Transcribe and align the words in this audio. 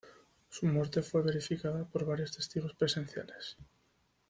Su 0.49 0.65
muerte 0.65 1.03
fue 1.03 1.21
verificada 1.21 1.85
por 1.85 2.05
varios 2.07 2.31
testigos 2.35 2.73
presenciales. 2.73 3.55